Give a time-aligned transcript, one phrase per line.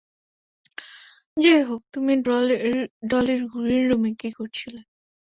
[1.37, 2.13] যাইহোক, তুমি
[3.11, 4.81] ডলির গ্রিনরুমে কী করছিলে?